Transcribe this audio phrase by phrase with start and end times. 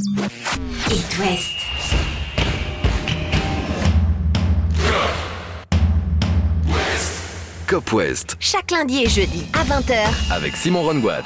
[0.00, 1.58] It West.
[7.66, 9.96] Cop West Chaque lundi et jeudi à 20h.
[10.30, 11.22] avec Simon Rongoat.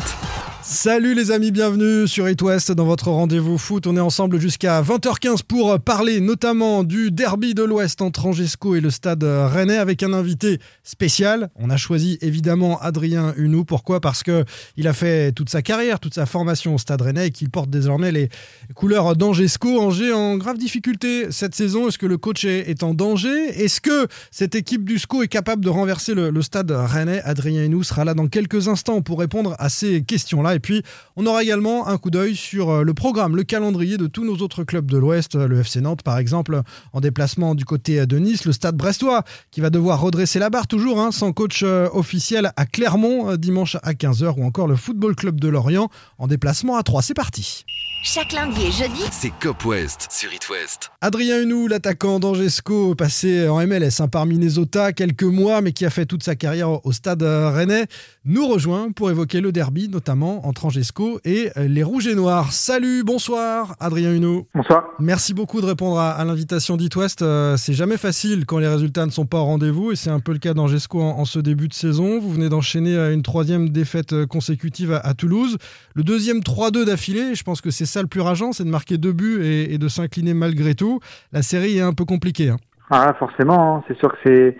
[0.64, 3.88] Salut les amis, bienvenue sur It West dans votre rendez-vous foot.
[3.88, 8.80] On est ensemble jusqu'à 20h15 pour parler notamment du derby de l'Ouest entre Angesco et
[8.80, 11.50] le stade rennais avec un invité spécial.
[11.56, 13.64] On a choisi évidemment Adrien Hunou.
[13.64, 14.00] Pourquoi?
[14.00, 14.45] Parce que
[14.77, 17.68] il a fait toute sa carrière, toute sa formation au stade rennais et qu'il porte
[17.68, 18.29] désormais les
[18.76, 19.80] couleurs d'Angesco.
[19.80, 21.88] Angers en grave difficulté cette saison.
[21.88, 23.65] Est-ce que le coach est, en danger?
[23.65, 27.20] Est-ce que cette équipe du SCO est capable de renverser le, le stade rennais?
[27.24, 30.52] Adrien Hunou sera là dans quelques instants pour répondre à ces questions-là.
[30.55, 30.83] Et puis,
[31.16, 34.37] on aura également un coup d'œil sur euh, le programme, le calendrier de tous nos
[34.38, 35.34] autres clubs de l'Ouest.
[35.34, 36.62] Le FC Nantes, par exemple,
[36.93, 38.45] en déplacement du côté de Nice.
[38.45, 42.52] Le stade brestois, qui va devoir redresser la barre, toujours, hein, sans coach euh, officiel
[42.57, 44.34] à Clermont, euh, dimanche à 15h.
[44.38, 45.88] Ou encore le Football Club de Lorient,
[46.19, 47.02] en déplacement à 3.
[47.02, 47.65] C'est parti.
[48.05, 50.91] Chaque lundi et jeudi, C'est Cop West sur It West.
[51.01, 55.91] Adrien Hunou, l'attaquant d'Angesco, passé en MLS hein, par Minnesota quelques mois, mais qui a
[55.91, 57.87] fait toute sa carrière au stade euh, rennais,
[58.24, 62.52] nous rejoint pour évoquer le derby, notamment entre Angesco et euh, les Rouges et Noirs.
[62.52, 64.47] Salut, bonsoir, Adrien Hunou.
[64.54, 64.84] Bonsoir.
[65.00, 67.22] Merci beaucoup de répondre à, à l'invitation d'It West.
[67.22, 70.20] Euh, c'est jamais facile quand les résultats ne sont pas au rendez-vous, et c'est un
[70.20, 72.20] peu le cas d'Angesco en, en ce début de saison.
[72.20, 75.59] Vous venez d'enchaîner euh, une troisième défaite consécutive à, à Toulouse.
[75.94, 78.98] Le deuxième 3-2 d'affilée, je pense que c'est ça le plus rageant, c'est de marquer
[78.98, 81.00] deux buts et, et de s'incliner malgré tout.
[81.32, 82.50] La série est un peu compliquée.
[82.50, 82.59] hein.
[82.91, 83.84] Ah, forcément, hein.
[83.88, 84.56] c'est sûr que c'est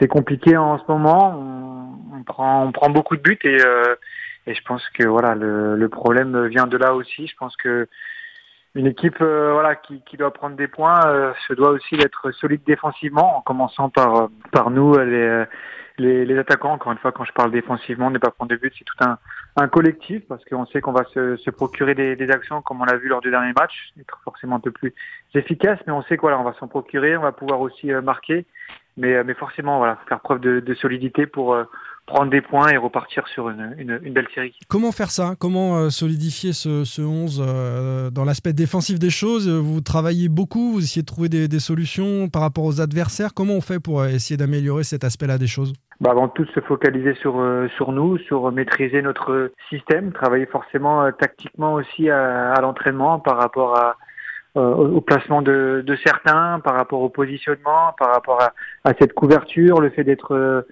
[0.00, 1.36] c'est compliqué en ce moment.
[1.38, 3.94] On, on prend on prend beaucoup de buts et euh,
[4.46, 7.26] et je pense que voilà le, le problème vient de là aussi.
[7.26, 7.86] Je pense que
[8.74, 12.30] une équipe euh, voilà qui, qui doit prendre des points euh, se doit aussi d'être
[12.32, 15.44] solide défensivement en commençant par euh, par nous les,
[16.00, 16.72] les attaquants.
[16.72, 18.96] Encore une fois, quand je parle défensivement, ne pas prendre de buts, c'est tout
[19.56, 23.08] un collectif parce qu'on sait qu'on va se, procurer des, actions comme on l'a vu
[23.08, 24.94] lors du dernier match, être forcément un peu plus
[25.34, 28.46] efficace, mais on sait que voilà, va s'en procurer, on va pouvoir aussi euh, marquer,
[28.96, 31.64] mais, euh, forcément faire preuve de, solidité pour euh,
[32.06, 34.54] prendre des points et repartir sur une, belle série.
[34.68, 35.34] Comment faire ça?
[35.38, 39.48] Comment solidifier ce, ce 11 euh, dans l'aspect défensif des choses?
[39.48, 43.32] Vous travaillez beaucoup, vous essayez de trouver des, solutions par rapport aux adversaires.
[43.34, 45.72] Comment on fait pour essayer d'améliorer cet aspect-là des choses?
[46.00, 51.02] Bah, avant tout, se focaliser sur euh, sur nous, sur maîtriser notre système, travailler forcément
[51.02, 53.96] euh, tactiquement aussi à, à l'entraînement par rapport à
[54.56, 58.52] euh, au placement de, de certains, par rapport au positionnement, par rapport à,
[58.84, 60.66] à cette couverture, le fait d'être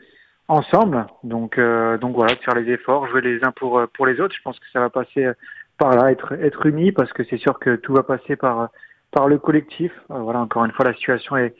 [0.48, 1.06] ensemble.
[1.24, 4.34] Donc euh, donc voilà, de faire les efforts, jouer les uns pour pour les autres.
[4.34, 5.30] Je pense que ça va passer
[5.76, 8.70] par là, être être unis, parce que c'est sûr que tout va passer par
[9.10, 9.92] par le collectif.
[10.10, 11.54] Euh, voilà, encore une fois, la situation est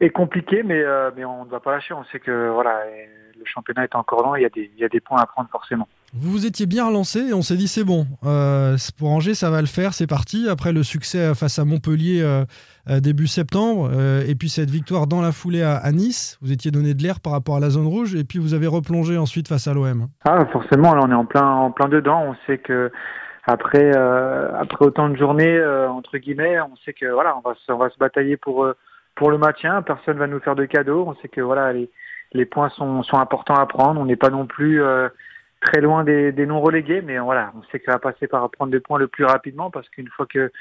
[0.00, 1.94] est compliquée, mais euh, mais on ne va pas lâcher.
[1.94, 2.82] On sait que voilà,
[3.38, 4.36] le championnat est encore long.
[4.36, 5.88] Il y a des il y a des points à prendre forcément.
[6.14, 8.06] Vous vous étiez bien relancé et on s'est dit c'est bon.
[8.24, 10.48] Euh, pour Angers, ça va le faire, c'est parti.
[10.48, 12.44] Après le succès euh, face à Montpellier euh,
[13.00, 13.90] début septembre,
[14.26, 17.18] et puis cette victoire dans la foulée à, à Nice, vous étiez donné de l'air
[17.20, 20.06] par rapport à la zone rouge, et puis vous avez replongé ensuite face à l'OM.
[20.24, 22.22] Ah, forcément, là, on est en plein, en plein dedans.
[22.28, 22.92] On sait que
[23.44, 27.78] après, après autant de journées entre guillemets, on sait que voilà, on va, se, on
[27.78, 28.66] va se batailler pour
[29.16, 29.82] pour le maintien.
[29.82, 31.04] Personne va nous faire de cadeaux.
[31.08, 31.90] On sait que voilà, les
[32.32, 34.00] les points sont sont importants à prendre.
[34.00, 35.08] On n'est pas non plus euh,
[35.60, 38.48] très loin des, des non relégués, mais voilà, on sait que ça va passer par
[38.50, 40.52] prendre des points le plus rapidement parce qu'une fois que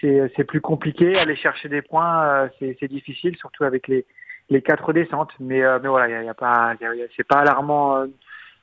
[0.00, 2.48] c'est plus compliqué, aller chercher des points, euh,
[2.80, 4.04] c'est difficile, surtout avec les
[4.50, 5.32] les quatre descentes.
[5.40, 6.74] Mais euh, mais voilà, il y a, a pas,
[7.16, 7.96] c'est pas alarmant.
[7.96, 8.06] euh,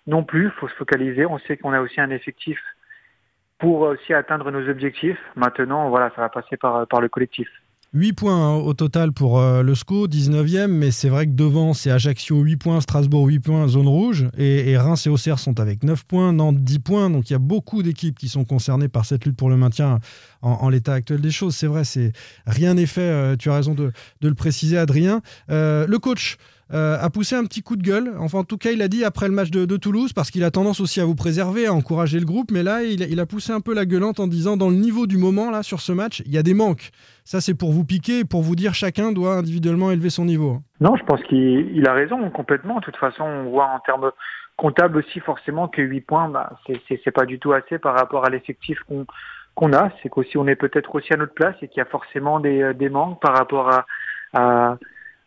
[0.05, 1.25] non plus, faut se focaliser.
[1.25, 2.59] On sait qu'on a aussi un effectif
[3.57, 5.19] pour aussi atteindre nos objectifs.
[5.35, 7.47] Maintenant, voilà, ça va passer par, par le collectif.
[7.93, 11.75] 8 points hein, au total pour euh, le SCO, 19e, mais c'est vrai que devant,
[11.75, 15.83] c'est Ajaccio 8 points, Strasbourg 8 points, zone rouge, et, Reims et Auxerre sont avec
[15.83, 19.05] 9 points, Nantes 10 points, donc il y a beaucoup d'équipes qui sont concernées par
[19.05, 19.99] cette lutte pour le maintien
[20.41, 21.55] en, l'état actuel des choses.
[21.55, 22.13] C'est vrai, c'est
[22.47, 25.21] rien n'est fait, euh, tu as raison de, de le préciser, Adrien.
[25.51, 26.37] Euh, le coach
[26.73, 29.03] euh, a poussé un petit coup de gueule, enfin en tout cas il a dit
[29.03, 32.19] après le match de, Toulouse, parce qu'il a tendance aussi à vous préserver, à encourager
[32.19, 34.75] le groupe, mais là il, a- poussé un peu la gueulante en disant dans le
[34.75, 36.91] niveau du moment, là, sur ce match, il y a des manques.
[37.25, 40.59] Ça, c'est pour vous piquer pour vous dire chacun doit individuellement élever son niveau.
[40.81, 42.79] Non, je pense qu'il il a raison complètement.
[42.79, 44.11] De toute façon, on voit en termes
[44.57, 48.29] comptables aussi forcément que 8 points, bah, c'est- pas du tout assez par rapport à
[48.29, 48.77] l'effectif
[49.55, 49.89] qu'on a.
[50.01, 52.61] C'est qu'aussi on est peut-être aussi à notre place et qu'il y a forcément des,
[52.61, 53.69] euh, manques par rapport
[54.33, 54.77] à,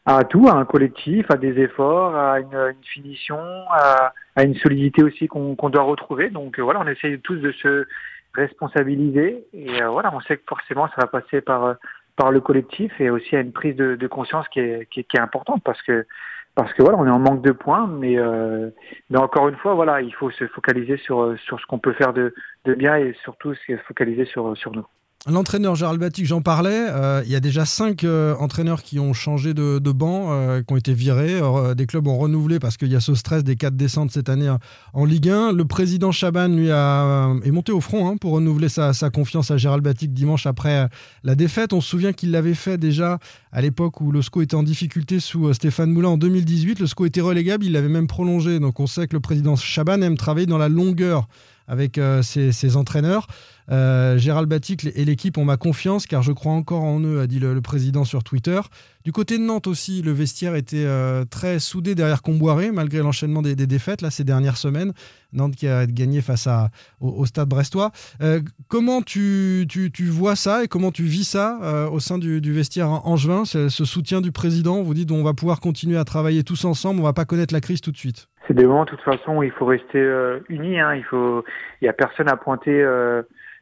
[0.07, 3.39] à tout, à un collectif, à des efforts, à une, une finition,
[3.71, 6.31] à, à une solidité aussi qu'on doit retrouver.
[6.31, 7.87] Donc euh, voilà, on essaye tous de se
[8.35, 11.75] responsabiliser et euh, voilà, on sait que forcément ça va passer par euh,
[12.15, 15.05] par le collectif et aussi à une prise de, de conscience qui est, qui, est,
[15.05, 16.07] qui est importante parce que
[16.55, 18.71] parce que voilà, on est en manque de points, mais euh,
[19.11, 22.13] mais encore une fois, voilà, il faut se focaliser sur sur ce qu'on peut faire
[22.13, 22.33] de,
[22.65, 24.87] de bien et surtout se focaliser sur sur nous.
[25.29, 26.87] L'entraîneur Gérald Batic, j'en parlais.
[26.89, 30.73] Euh, il y a déjà cinq euh, entraîneurs qui ont changé de, banc, euh, qui
[30.73, 31.41] ont été virés.
[31.75, 34.55] des clubs ont renouvelé parce qu'il y a ce stress des quatre descentes cette année
[34.93, 35.53] en Ligue 1.
[35.53, 39.57] Le président Chaban lui a, est monté au front hein, pour renouveler sa, confiance à
[39.57, 40.89] Gérald Batic dimanche après
[41.25, 41.73] la défaite.
[41.73, 43.19] On se souvient qu'il l'avait fait déjà
[43.51, 46.79] à l'époque où le SCO était en difficulté sous Stéphane Moulin en 2018.
[46.79, 48.61] Le SCO était relégable, il l'avait même prolongé.
[48.61, 51.27] Donc on sait que le président Chaban aime travailler dans la longueur
[51.67, 53.27] avec ses entraîneurs.
[53.71, 57.27] Euh, Gérald Batic et l'équipe ont ma confiance car je crois encore en eux, a
[57.27, 58.61] dit le, président sur Twitter.
[59.05, 63.43] Du côté de Nantes aussi, le vestiaire était euh, très soudé derrière Comboiré malgré l'enchaînement
[63.43, 64.93] des, défaites là, ces dernières semaines.
[65.33, 66.71] Nantes qui a gagné face à,
[67.01, 67.91] au, stade brestois.
[68.23, 69.67] Euh, comment tu,
[70.11, 74.21] vois ça et comment tu vis ça au sein du, vestiaire angevin, ce, ce soutien
[74.21, 74.83] du président?
[74.83, 77.61] Vous dites on va pouvoir continuer à travailler tous ensemble, on va pas connaître la
[77.61, 78.29] crise tout de suite.
[78.47, 80.01] C'est des moments, de toute façon, où il faut rester
[80.49, 80.81] unis.
[80.81, 80.95] Hein.
[80.95, 81.45] Il faut,
[81.81, 82.85] il y a personne à pointer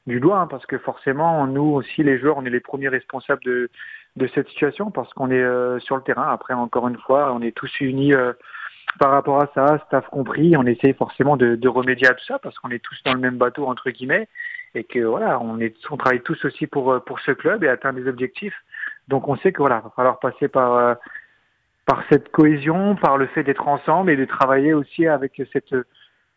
[0.06, 3.42] du doigt, hein, parce que forcément, nous aussi, les joueurs, on est les premiers responsables
[3.44, 3.70] de,
[4.16, 6.31] de cette situation, parce qu'on est euh, sur le terrain.
[6.31, 8.32] Après, encore une fois, on est tous unis euh,
[8.98, 10.56] par rapport à ça, staff compris.
[10.56, 13.20] On essaie forcément de, de remédier à tout ça, parce qu'on est tous dans le
[13.20, 14.28] même bateau, entre guillemets,
[14.75, 17.69] et que voilà, on, est, on travaille tous aussi pour, euh, pour ce club et
[17.69, 18.56] atteindre des objectifs.
[19.08, 20.96] Donc on sait que voilà, va falloir passer par,
[21.86, 25.75] par cette cohésion, par le fait d'être ensemble et de travailler aussi avec cette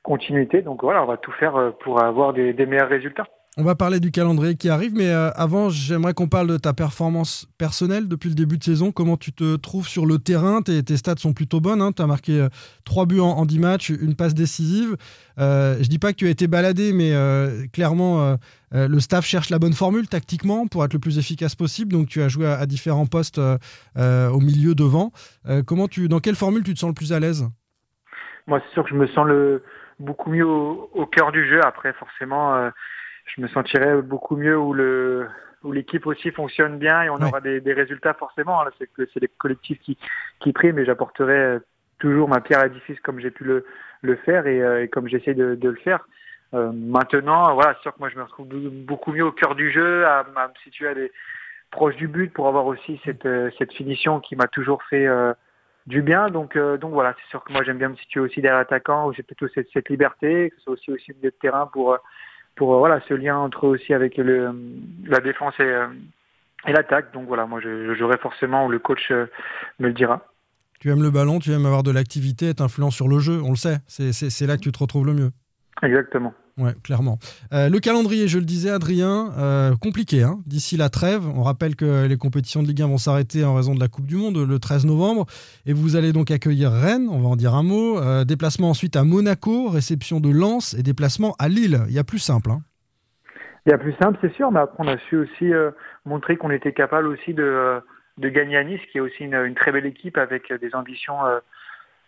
[0.04, 0.62] continuité.
[0.62, 3.28] Donc voilà, on va tout faire pour avoir des, des meilleurs résultats.
[3.60, 6.74] On va parler du calendrier qui arrive, mais euh, avant, j'aimerais qu'on parle de ta
[6.74, 8.92] performance personnelle depuis le début de saison.
[8.92, 10.62] Comment tu te trouves sur le terrain?
[10.62, 11.82] Tes, stats sont plutôt bonnes.
[11.82, 11.92] Hein.
[11.92, 12.50] Tu as marqué euh,
[12.86, 14.96] trois 3 buts en, 10 matchs, une passe décisive.
[15.40, 17.14] Euh, je dis pas que tu as été baladé, mais
[17.74, 18.38] clairement,
[18.72, 21.94] le staff cherche la bonne formule tactiquement pour être le plus efficace possible.
[21.94, 25.12] Donc, tu as joué à, différents postes au milieu, devant.
[25.66, 27.48] comment tu, dans quelle formule tu te sens le plus à l'aise?
[28.46, 29.28] Moi, c'est sûr que je me sens
[30.00, 31.60] beaucoup mieux au cœur du jeu.
[31.64, 32.70] Après, forcément
[33.28, 35.28] je me sentirais beaucoup mieux où le
[35.64, 38.62] où l'équipe aussi fonctionne bien et on aura des, des, résultats forcément.
[38.62, 38.70] Hein.
[38.78, 39.98] C'est que c'est les collectifs qui
[40.40, 41.58] qui priment mais j'apporterai
[42.00, 43.66] toujours ma pierre à l'édifice comme j'ai pu le
[44.02, 46.08] le faire et, euh, et comme j'essaie de, de, le faire.
[46.54, 49.72] Euh, maintenant, voilà, c'est sûr que moi je me retrouve beaucoup mieux au cœur du
[49.72, 51.12] jeu, à, à me situer à des
[51.72, 55.34] proches du but pour avoir aussi cette euh, cette finition qui m'a toujours fait euh,
[55.88, 56.30] du bien.
[56.30, 59.14] Donc donc voilà, c'est sûr que moi j'aime bien me situer aussi derrière l'attaquant où
[59.14, 61.98] j'ai plutôt cette, cette liberté, que ce soit aussi aussi milieu de terrain pour
[62.58, 64.54] pour euh, voilà ce lien entre aussi avec le,
[65.06, 65.88] la défense et, euh,
[66.68, 67.14] et l'attaque.
[67.14, 69.28] Donc voilà, moi je, j'aurai forcément, le coach euh,
[69.80, 70.26] me le dira.
[70.80, 73.52] Tu aimes le ballon, tu aimes avoir de l'activité, être influent sur le jeu, on
[73.52, 73.78] le sait.
[73.88, 75.32] C'est là que tu te retrouves le mieux.
[75.82, 76.34] Exactement.
[76.58, 77.20] Ouais, clairement.
[77.54, 80.24] Euh, le calendrier, je le disais, Adrien, euh, compliqué.
[80.24, 83.54] Hein D'ici la trêve, on rappelle que les compétitions de Ligue 1 vont s'arrêter en
[83.54, 85.28] raison de la Coupe du Monde le 13 novembre.
[85.68, 88.00] Et vous allez donc accueillir Rennes, on va en dire un mot.
[88.00, 91.82] Euh, déplacement ensuite à Monaco, réception de Lens et déplacement à Lille.
[91.90, 92.50] Il y a plus simple.
[92.50, 92.62] Hein
[93.68, 95.52] il y a plus simple, c'est sûr, mais après on a su aussi
[96.06, 97.82] montrer qu'on était capable aussi de,
[98.18, 101.18] de gagner à Nice, qui est aussi une, une très belle équipe avec des ambitions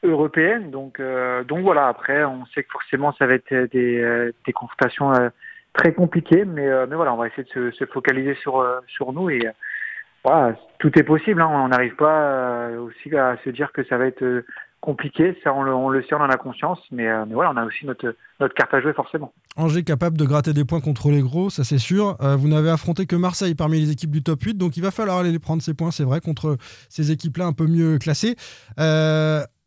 [0.04, 0.72] européenne.
[0.72, 4.54] Donc, euh, donc voilà, après, on sait que forcément, ça va être des, euh, des
[4.54, 5.30] confrontations euh,
[5.74, 9.30] très compliquées, mais, mais voilà, on va essayer de se, se focaliser sur, sur nous
[9.30, 9.48] et
[10.24, 11.42] voilà, tout est possible.
[11.42, 11.50] Hein.
[11.52, 14.44] On n'arrive pas aussi à se dire que ça va être
[14.82, 17.58] compliqué, ça on le, on le, sait, on en a conscience, mais, mais, voilà, on
[17.58, 19.32] a aussi notre, notre carte à jouer forcément.
[19.58, 22.18] Angers capable de gratter des points contre les gros, ça c'est sûr.
[22.20, 25.20] vous n'avez affronté que Marseille parmi les équipes du top 8, donc il va falloir
[25.20, 26.58] aller prendre ces points, c'est vrai, contre
[26.90, 28.36] ces équipes-là un peu mieux classées.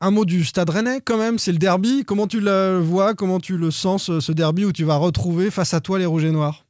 [0.04, 2.04] Un mot du Stade Rennais quand même, c'est le derby.
[2.04, 5.74] Comment tu le vois, comment tu le sens ce, derby où tu vas retrouver face
[5.74, 6.64] à toi les Rouges et Noirs?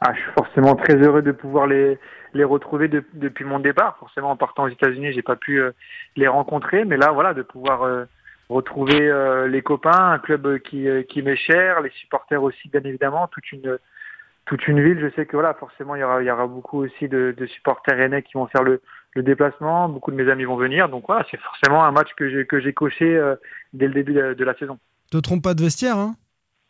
[0.00, 1.98] Ah, Je suis forcément très heureux de pouvoir les,
[2.34, 3.96] retrouver depuis mon départ.
[3.98, 5.72] Forcément en partant aux États-Unis, j'ai pas pu euh,
[6.14, 8.04] les rencontrer, mais là voilà de pouvoir euh,
[8.48, 10.86] retrouver euh, les copains, un club qui,
[11.20, 15.00] m'est cher, les supporters aussi bien évidemment, toute une ville.
[15.00, 17.46] Je sais que voilà forcément il y aura, il y aura beaucoup aussi de, de
[17.46, 18.80] supporters rennais qui vont faire le,
[19.14, 19.88] le déplacement.
[19.88, 20.88] Beaucoup de mes amis vont venir.
[20.88, 23.36] Donc voilà, c'est forcément un match que j'ai que j'ai coché euh,
[23.72, 24.78] dès le début de, la saison.
[25.10, 26.14] Te trompe pas de vestiaire, hein?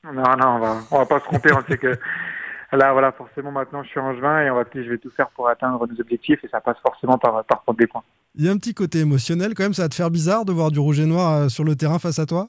[0.04, 1.50] Non, non, on va, on va pas se tromper.
[1.52, 1.96] on sait que
[2.72, 5.28] là, voilà, forcément maintenant je suis en juin et on va, je vais tout faire
[5.30, 8.02] pour atteindre nos objectifs et ça passe forcément par par prendre des points.
[8.34, 9.74] Il y a un petit côté émotionnel quand même.
[9.74, 11.98] Ça va te faire bizarre de voir du rouge et noir euh, sur le terrain
[11.98, 12.48] face à toi?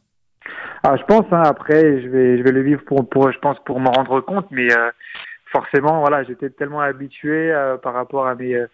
[0.83, 1.25] Ah, je pense.
[1.31, 4.19] Hein, après, je vais je vais le vivre pour pour je pense pour m'en rendre
[4.21, 4.89] compte, mais euh,
[5.51, 8.65] forcément, voilà, j'étais tellement habitué par rapport à mes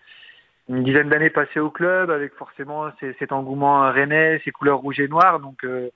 [0.70, 5.08] une dizaine d'années passées au club, avec forcément cet engouement rennais, ces couleurs rouges et
[5.08, 5.40] noires.
[5.40, 5.90] Donc euh,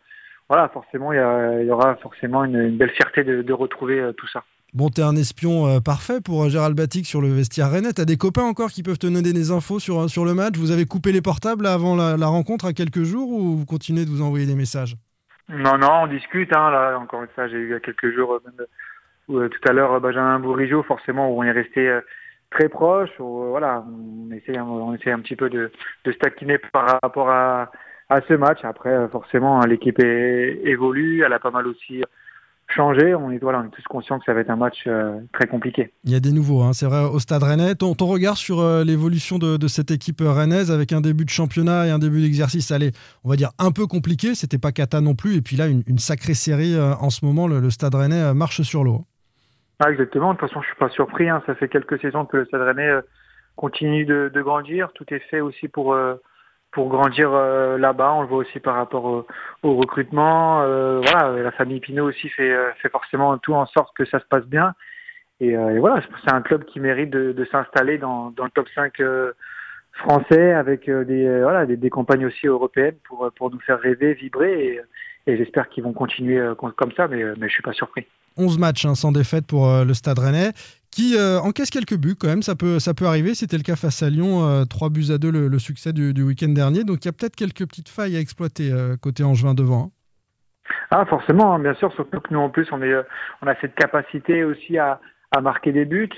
[0.50, 4.44] voilà, forcément, il y, aura forcément une, belle fierté de, retrouver euh, tout ça.
[4.74, 7.94] Bon, t'es un espion euh, parfait pour Gérald Batic sur le vestiaire rennais.
[7.94, 10.58] T'as des copains encore qui peuvent te donner des infos sur, sur le match?
[10.58, 14.10] Vous avez coupé les portables avant la, rencontre à quelques jours ou vous continuez de
[14.10, 14.96] vous envoyer des messages?
[15.50, 16.52] Non, non, on discute.
[16.56, 18.66] Hein, là, encore une fois, j'ai eu il y a quelques jours même
[19.28, 22.00] tout à l'heure Benjamin Bourigeau, forcément, où on est resté
[22.54, 23.10] très proche.
[23.20, 25.72] voilà, on essaie, on un petit peu de,
[26.06, 27.72] de se par rapport à,
[28.10, 28.60] à ce match.
[28.64, 32.04] Après, forcément, l'équipe évolue, elle a pas mal aussi
[32.74, 33.16] changé.
[33.16, 35.92] On est, tous conscients que ça va être un match euh, très compliqué.
[36.04, 37.76] Il y a des nouveaux, hein, c'est vrai, au Stade Rennais.
[37.76, 41.88] Ton, ton regard sur euh, l'évolution de, cette équipe rennaise avec un début de championnat
[41.88, 42.92] et un début d'exercice, allez,
[43.24, 44.36] on va dire un peu compliqué.
[44.36, 45.36] C'était pas cata non plus.
[45.36, 47.48] Et puis là, une, sacrée série euh, en ce moment.
[47.48, 49.06] Le, Stade Rennais marche sur l'eau.
[49.84, 50.34] Ah, exactement.
[50.34, 51.30] De toute façon, je suis pas surpris.
[51.30, 51.42] Hein.
[51.46, 53.00] Ça fait quelques saisons que le Stade Rennais
[53.56, 54.92] continue de, grandir.
[54.94, 55.96] Tout est fait aussi pour
[56.74, 58.14] pour grandir euh, là-bas.
[58.14, 60.62] On le voit aussi par rapport au, recrutement.
[60.64, 64.20] Euh, voilà, la famille Pinot aussi fait, euh, fait forcément tout en sorte que ça
[64.20, 64.74] se passe bien.
[65.40, 68.94] Et, voilà, c'est un club qui mérite de, s'installer dans, le top 5
[69.92, 71.90] français avec des, voilà, des,
[72.26, 74.80] aussi européennes pour, pour nous faire rêver, vibrer.
[75.28, 78.08] Et, j'espère qu'ils vont continuer comme ça, mais, mais je suis pas surpris.
[78.38, 80.52] 11 matchs hein, sans défaite pour le Stade Rennais
[80.96, 82.42] qui euh, encaisse quelques buts quand même.
[82.42, 83.34] Ça peut, arriver.
[83.36, 86.50] C'était le cas face à Lyon, euh, 3 buts à 2 le, succès du, week-end
[86.50, 86.84] dernier.
[86.84, 89.86] Donc il y a peut-être quelques petites failles à exploiter euh, côté Angevin devant.
[89.86, 89.90] Hein.
[90.92, 91.92] Ah forcément, hein, bien sûr.
[91.94, 95.00] Surtout que nous en plus on, on a cette capacité aussi à
[95.42, 96.10] marquer des buts.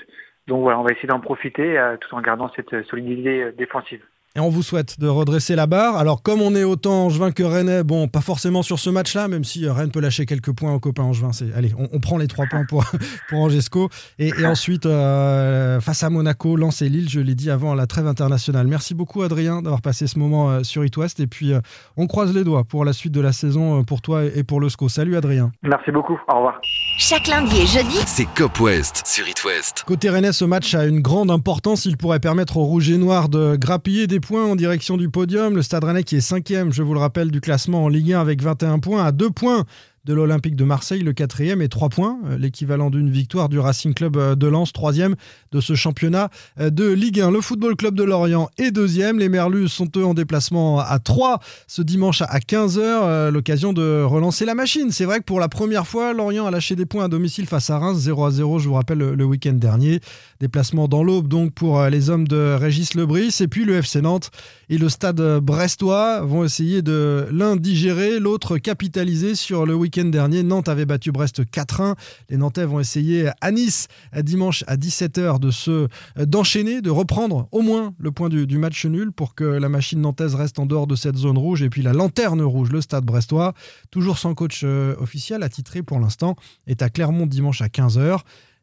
[0.48, 4.01] Donc voilà, on va essayer d'en profiter tout en gardant cette solidité défensive.
[4.37, 5.95] Et on vous souhaite de redresser la barre.
[5.95, 9.45] Alors, comme on est autant Angevin que Rennais, bon, pas forcément sur ce match-là, même
[9.45, 11.31] si euh, Rennes peut lâcher quelques points aux copains Angevin.
[11.31, 12.83] C'est, allez, on, prend les trois points pour,
[13.29, 13.87] pour Angesco.
[14.19, 18.07] Et, ensuite, euh, face à Monaco, Lens et Lille, je l'ai dit avant la trêve
[18.07, 18.67] internationale.
[18.67, 21.21] Merci beaucoup, Adrien, d'avoir passé ce moment euh, sur It West.
[21.21, 21.53] Et puis,
[21.95, 24.67] on croise les doigts pour la suite de la saison pour toi et pour le
[24.67, 24.89] SCO.
[24.89, 25.53] Salut, Adrien.
[25.63, 26.19] Merci beaucoup.
[26.27, 26.59] Au revoir.
[26.97, 29.83] Chaque lundi et jeudi, c'est Cop West sur It West.
[29.85, 31.85] Côté Rennais, ce match a une grande importance.
[31.85, 35.55] Il pourrait permettre aux Rouges et Noirs de grappiller des points en direction du podium.
[35.55, 38.20] Le Stade Rennais qui est cinquième, je vous le rappelle, du classement en Ligue 1
[38.20, 39.65] avec 21 points, à 2 points
[40.05, 43.93] de l'Olympique de Marseille, le quatrième, et trois points, euh, l'équivalent d'une victoire du Racing
[43.93, 45.15] Club euh, de Lens, troisième
[45.51, 47.31] de ce championnat euh, de Ligue 1.
[47.31, 49.17] Le Football Club de Lorient est deuxième.
[49.17, 54.45] Les Merlus sont eux en déplacement à 3 ce dimanche à 15h, l'occasion de relancer
[54.45, 54.91] la machine.
[54.91, 57.69] C'est vrai que pour la première fois, Lorient a lâché des points à domicile face
[57.69, 60.01] à Reims, 0 à 0, je vous rappelle, le, week-end dernier.
[60.39, 63.35] Déplacement dans l'aube donc pour les hommes de Régis Lebris.
[63.39, 64.29] Et puis le FC Nantes
[64.69, 70.43] et le stade brestois vont essayer de l'un digérer, l'autre capitaliser sur le week-end dernier,
[70.43, 71.95] Nantes avait battu Brest 4-1.
[72.29, 73.87] Les Nantais vont essayer à Nice
[74.21, 75.87] dimanche à 17h de se
[76.17, 80.35] d'enchaîner, de reprendre au moins le point du, match nul pour que la machine nantaise
[80.35, 81.61] reste en dehors de cette zone rouge.
[81.61, 83.53] Et puis la lanterne rouge, le stade brestois,
[83.91, 86.35] toujours sans coach euh, officiel, attitré pour l'instant,
[86.67, 88.19] est à Clermont dimanche à 15h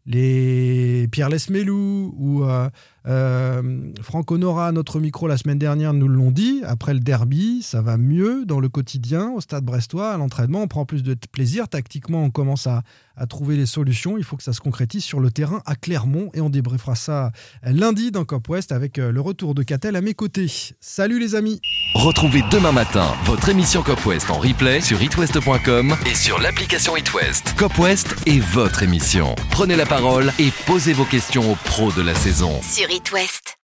[0.06, 2.68] les Pierre Lesmelou ou euh,
[3.08, 6.62] euh, Franck Honora, notre micro la semaine dernière, nous l'ont dit.
[6.64, 10.62] Après le derby, ça va mieux dans le quotidien, au stade brestois, à l'entraînement.
[10.62, 11.68] On prend plus de plaisir.
[11.68, 12.82] Tactiquement, on commence à,
[13.28, 14.18] trouver les solutions.
[14.18, 16.30] Il faut que ça se concrétise sur le terrain à Clermont.
[16.34, 17.30] Et on débriefera ça
[17.62, 20.50] lundi dans Cop West avec euh, le retour de Catel à mes côtés.
[20.80, 21.60] Salut les amis
[21.94, 27.54] Retrouvez demain matin votre émission Cop West en replay sur itwest.com et sur l'application itwest.
[27.56, 29.34] Cop West est votre émission.
[29.50, 32.60] Prenez la parole et posez vos questions aux pros de la saison.
[32.62, 33.56] Sur It West.